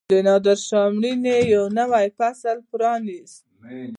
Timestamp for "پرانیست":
2.69-3.43